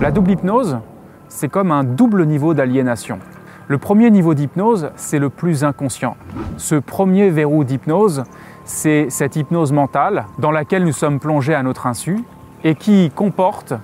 La 0.00 0.12
double 0.12 0.30
hypnose, 0.30 0.78
c'est 1.26 1.48
comme 1.48 1.72
un 1.72 1.82
double 1.82 2.24
niveau 2.24 2.54
d'aliénation. 2.54 3.18
Le 3.66 3.78
premier 3.78 4.12
niveau 4.12 4.32
d'hypnose, 4.32 4.90
c'est 4.94 5.18
le 5.18 5.28
plus 5.28 5.64
inconscient. 5.64 6.16
Ce 6.56 6.76
premier 6.76 7.30
verrou 7.30 7.64
d'hypnose, 7.64 8.22
c'est 8.64 9.10
cette 9.10 9.34
hypnose 9.34 9.72
mentale 9.72 10.26
dans 10.38 10.52
laquelle 10.52 10.84
nous 10.84 10.92
sommes 10.92 11.18
plongés 11.18 11.56
à 11.56 11.64
notre 11.64 11.88
insu 11.88 12.22
et 12.62 12.76
qui 12.76 13.10
comporte 13.10 13.74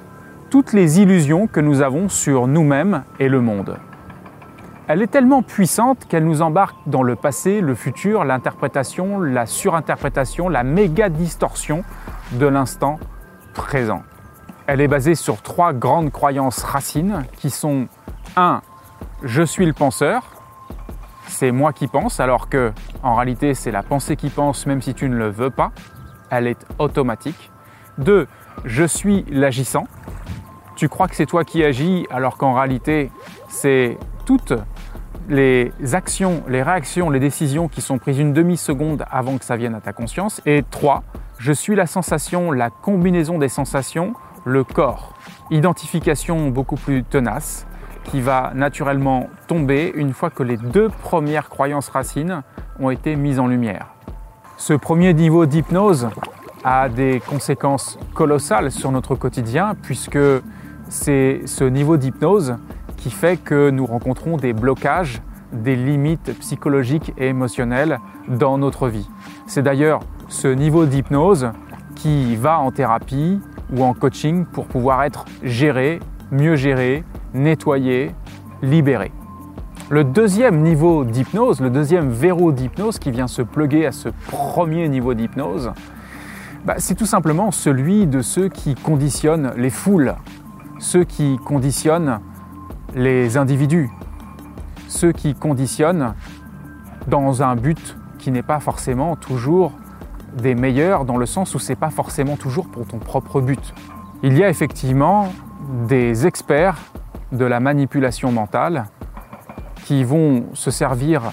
toutes 0.51 0.73
les 0.73 1.01
illusions 1.01 1.49
que 1.49 1.59
nous 1.59 1.83
avons 1.83 2.09
sur 2.09 2.47
nous-mêmes 2.47 3.03
et 3.19 3.29
le 3.29 3.41
monde. 3.41 3.77
Elle 4.87 5.03
est 5.03 5.09
tellement 5.09 5.43
puissante 5.43 6.07
qu'elle 6.09 6.25
nous 6.25 6.43
embarque 6.43 6.77
dans 6.87 7.03
le 7.03 7.17
passé, 7.17 7.61
le 7.61 7.75
futur, 7.75 8.23
l'interprétation, 8.25 9.19
la 9.19 9.47
surinterprétation, 9.47 10.49
la 10.49 10.63
méga 10.63 11.09
distorsion 11.09 11.83
de 12.33 12.47
l'instant 12.47 13.01
présent. 13.53 14.03
Elle 14.67 14.81
est 14.81 14.89
basée 14.89 15.15
sur 15.15 15.43
trois 15.43 15.75
grandes 15.75 16.11
croyances 16.11 16.63
racines 16.63 17.27
qui 17.37 17.51
sont 17.51 17.87
1. 18.37 18.63
Je 19.23 19.43
suis 19.43 19.67
le 19.67 19.75
penseur. 19.75 20.23
C'est 21.27 21.53
moi 21.53 21.75
qui 21.75 21.87
pense, 21.87 22.19
alors 22.19 22.49
que 22.49 22.73
en 23.03 23.15
réalité 23.15 23.53
c'est 23.53 23.71
la 23.71 23.83
pensée 23.83 24.17
qui 24.17 24.31
pense 24.31 24.67
même 24.67 24.81
si 24.81 24.95
tu 24.95 25.09
ne 25.11 25.17
le 25.17 25.29
veux 25.29 25.51
pas. 25.51 25.73
Elle 26.31 26.47
est 26.47 26.65
automatique. 26.79 27.51
2. 27.99 28.27
Je 28.65 28.85
suis 28.85 29.27
l'agissant. 29.29 29.85
Tu 30.77 30.89
crois 30.89 31.09
que 31.09 31.15
c'est 31.15 31.27
toi 31.27 31.45
qui 31.45 31.63
agis 31.63 32.07
alors 32.11 32.39
qu'en 32.39 32.55
réalité 32.55 33.13
c'est 33.49 33.99
toutes 34.25 34.55
les 35.29 35.73
actions, 35.93 36.43
les 36.49 36.63
réactions, 36.63 37.11
les 37.11 37.21
décisions 37.21 37.69
qui 37.69 37.83
sont 37.83 37.99
prises 37.99 38.19
une 38.19 38.33
demi-seconde 38.33 39.05
avant 39.11 39.37
que 39.37 39.45
ça 39.45 39.57
vienne 39.57 39.75
à 39.75 39.81
ta 39.83 39.93
conscience. 39.93 40.41
Et 40.47 40.65
3. 40.71 41.03
Je 41.39 41.53
suis 41.53 41.75
la 41.75 41.87
sensation, 41.87 42.51
la 42.51 42.71
combinaison 42.71 43.39
des 43.39 43.49
sensations, 43.49 44.15
le 44.45 44.65
corps. 44.65 45.15
Identification 45.51 46.49
beaucoup 46.51 46.77
plus 46.77 47.05
tenace 47.05 47.67
qui 48.05 48.21
va 48.21 48.53
naturellement 48.55 49.29
tomber 49.47 49.93
une 49.95 50.13
fois 50.13 50.31
que 50.31 50.43
les 50.43 50.57
deux 50.57 50.89
premières 50.89 51.49
croyances 51.49 51.89
racines 51.89 52.43
ont 52.79 52.91
été 52.91 53.17
mises 53.17 53.41
en 53.41 53.47
lumière. 53.47 53.89
Ce 54.57 54.73
premier 54.73 55.15
niveau 55.15 55.47
d'hypnose 55.47 56.09
a 56.65 56.89
des 56.89 57.21
conséquences 57.27 57.99
colossales 58.15 58.71
sur 58.71 58.93
notre 58.93 59.15
quotidien 59.15 59.75
puisque 59.83 60.19
c'est 60.89 61.43
ce 61.47 61.65
niveau 61.65 61.97
d'hypnose 61.97 62.57
qui 62.97 63.11
fait 63.11 63.37
que 63.37 63.71
nous 63.71 63.87
rencontrons 63.87 64.37
des 64.37 64.53
blocages, 64.53 65.21
des 65.53 65.77
limites 65.77 66.39
psychologiques 66.39 67.13
et 67.19 67.29
émotionnelles 67.29 68.01
dans 68.29 68.59
notre 68.59 68.89
vie. 68.89 69.09
C'est 69.47 69.63
d'ailleurs 69.63 70.01
ce 70.29 70.49
niveau 70.49 70.87
d'hypnose 70.87 71.51
qui 71.97 72.37
va 72.37 72.59
en 72.59 72.71
thérapie 72.71 73.41
ou 73.73 73.83
en 73.85 73.95
coaching 73.95 74.45
pour 74.45 74.67
pouvoir 74.67 75.05
être 75.05 75.25
géré, 75.43 76.01
mieux 76.31 76.57
géré, 76.57 77.05
nettoyé, 77.33 78.15
libéré. 78.63 79.13
Le 79.91 80.03
deuxième 80.03 80.63
niveau 80.63 81.05
d'hypnose, 81.05 81.61
le 81.61 81.71
deuxième 81.71 82.09
verrou 82.09 82.53
d'hypnose 82.53 82.99
qui 82.99 83.11
vient 83.11 83.29
se 83.29 83.43
pluguer 83.43 83.87
à 83.87 83.93
ce 83.93 84.09
premier 84.29 84.89
niveau 84.89 85.13
d'hypnose, 85.13 85.73
bah, 86.65 86.77
c'est 86.79 86.95
tout 86.95 87.07
simplement 87.07 87.51
celui 87.51 88.07
de 88.07 88.23
ceux 88.23 88.49
qui 88.49 88.75
conditionnent 88.75 89.53
les 89.57 89.69
foules, 89.69 90.15
ceux 90.79 91.05
qui 91.05 91.37
conditionnent 91.45 92.21
les 92.95 93.37
individus, 93.37 93.91
ceux 94.89 95.13
qui 95.13 95.35
conditionnent 95.35 96.15
dans 97.07 97.43
un 97.43 97.55
but 97.55 97.99
qui 98.19 98.31
n'est 98.31 98.43
pas 98.43 98.61
forcément 98.61 99.17
toujours 99.17 99.73
des 100.35 100.55
meilleurs, 100.55 101.05
dans 101.05 101.17
le 101.17 101.27
sens 101.27 101.55
où 101.55 101.59
c'est 101.59 101.77
pas 101.77 101.91
forcément 101.91 102.37
toujours 102.37 102.69
pour 102.69 102.87
ton 102.87 102.99
propre 102.99 103.41
but. 103.41 103.75
Il 104.23 104.37
y 104.37 104.45
a 104.45 104.49
effectivement 104.49 105.33
des 105.89 106.27
experts 106.27 106.79
de 107.33 107.45
la 107.45 107.61
manipulation 107.61 108.33
mentale 108.33 108.87
qui 109.85 110.05
vont 110.05 110.47
se 110.55 110.71
servir 110.71 111.33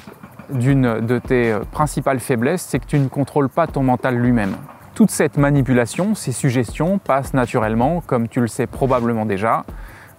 d'une 0.50 1.00
de 1.00 1.20
tes 1.20 1.58
principales 1.72 2.20
faiblesses, 2.20 2.64
c'est 2.64 2.80
que 2.80 2.86
tu 2.86 3.00
ne 3.00 3.08
contrôles 3.08 3.50
pas 3.50 3.68
ton 3.68 3.84
mental 3.84 4.16
lui-même. 4.16 4.56
Toute 4.94 5.10
cette 5.10 5.38
manipulation, 5.38 6.16
ces 6.16 6.34
suggestions 6.34 6.98
passent 6.98 7.34
naturellement, 7.34 8.04
comme 8.06 8.28
tu 8.28 8.42
le 8.42 8.48
sais 8.48 8.68
probablement 8.68 9.26
déjà, 9.26 9.64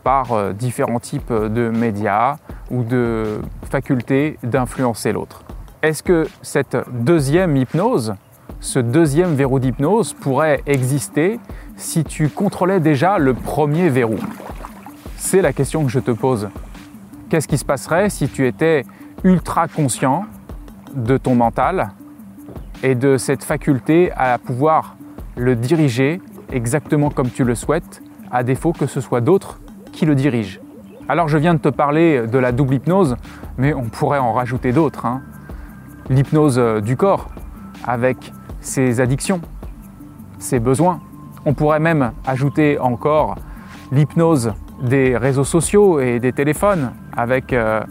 par 0.03 0.33
euh, 0.33 0.53
différents 0.53 0.99
types 0.99 1.33
de 1.33 1.69
médias 1.69 2.37
ou 2.71 2.83
de 2.83 3.41
facultés 3.71 4.39
d'influencer 4.43 5.13
l'autre. 5.13 5.43
Est-ce 5.83 6.03
que 6.03 6.27
cette 6.43 6.77
deuxième 6.91 7.57
hypnose, 7.57 8.15
ce 8.63 8.79
deuxième 8.79 9.35
verrou 9.35 9.59
d'hypnose 9.59 10.15
pourrait 10.15 10.63
exister 10.67 11.41
si 11.77 12.05
tu 12.05 12.29
contrôlais 12.29 12.79
déjà 12.79 13.19
le 13.19 13.35
premier 13.35 13.89
verrou 13.89 14.19
C'est 15.17 15.43
la 15.43 15.53
question 15.53 15.85
que 15.85 15.91
je 15.91 15.99
te 15.99 16.13
pose. 16.13 16.49
Qu'est-ce 17.29 17.49
qui 17.49 17.59
se 17.59 17.65
passerait 17.65 18.09
si 18.09 18.29
tu 18.29 18.47
étais 18.47 18.85
ultra 19.25 19.67
conscient 19.67 20.27
de 20.95 21.17
ton 21.17 21.35
mental 21.35 21.91
et 22.85 22.95
de 22.95 23.17
cette 23.17 23.43
faculté 23.43 24.13
à 24.17 24.39
pouvoir 24.39 24.97
le 25.37 25.57
diriger 25.57 26.21
exactement 26.53 27.11
comme 27.11 27.31
tu 27.31 27.43
le 27.43 27.57
souhaites, 27.57 28.01
à 28.31 28.45
défaut 28.45 28.73
que 28.73 28.87
ce 28.87 29.01
soit 29.01 29.21
d'autres 29.21 29.59
qui 29.91 30.07
le 30.07 30.15
dirigent? 30.15 30.61
Alors 31.09 31.27
je 31.27 31.37
viens 31.37 31.55
de 31.55 31.59
te 31.59 31.69
parler 31.69 32.29
de 32.29 32.39
la 32.39 32.53
double 32.53 32.75
hypnose, 32.75 33.17
mais 33.59 33.75
on 33.75 33.89
pourrait 33.89 34.21
en 34.21 34.33
rajouter 34.33 34.71
d'autres. 34.71 35.05
Hein. 35.05 35.21
L'hypnose 36.11 36.61
euh, 36.61 36.81
du 36.81 36.97
corps, 36.97 37.29
avec 37.85 38.33
ses 38.61 39.01
addictions, 39.01 39.41
ses 40.39 40.61
besoins. 40.61 41.01
On 41.45 41.55
pourrait 41.55 41.81
même 41.81 42.13
ajouter 42.27 42.79
encore 42.79 43.37
l'hypnose 43.91 44.53
des 44.83 45.17
réseaux 45.17 45.45
sociaux 45.45 46.01
et 46.01 46.19
des 46.19 46.33
téléphones, 46.33 46.93
avec 47.17 47.53
euh, 47.53 47.83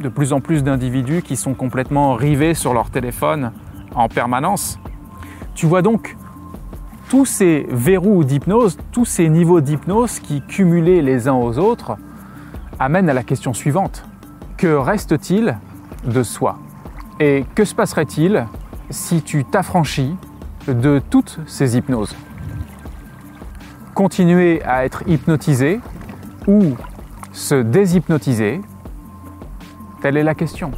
de 0.00 0.08
plus 0.08 0.32
en 0.32 0.40
plus 0.40 0.62
d'individus 0.62 1.22
qui 1.22 1.36
sont 1.36 1.54
complètement 1.54 2.14
rivés 2.14 2.54
sur 2.54 2.74
leur 2.74 2.90
téléphone 2.90 3.52
en 3.94 4.08
permanence. 4.08 4.78
Tu 5.54 5.66
vois 5.66 5.82
donc 5.82 6.16
tous 7.08 7.24
ces 7.24 7.66
verrous 7.70 8.24
d'hypnose, 8.24 8.78
tous 8.92 9.04
ces 9.04 9.28
niveaux 9.28 9.60
d'hypnose 9.60 10.20
qui, 10.20 10.42
cumulés 10.42 11.02
les 11.02 11.26
uns 11.26 11.34
aux 11.34 11.58
autres, 11.58 11.96
amènent 12.78 13.08
à 13.08 13.14
la 13.14 13.22
question 13.22 13.54
suivante. 13.54 14.04
Que 14.56 14.74
reste-t-il 14.74 15.56
de 16.04 16.22
soi? 16.22 16.58
Et 17.18 17.44
que 17.54 17.64
se 17.64 17.74
passerait-il 17.74 18.46
si 18.90 19.22
tu 19.22 19.44
t'affranchis 19.44 20.14
de 20.66 21.00
toutes 21.10 21.38
ces 21.46 21.76
hypnoses 21.76 22.14
Continuer 23.94 24.62
à 24.62 24.84
être 24.84 25.02
hypnotisé 25.06 25.80
ou 26.46 26.76
se 27.32 27.56
déshypnotiser 27.56 28.60
Telle 30.00 30.16
est 30.16 30.22
la 30.22 30.34
question. 30.34 30.70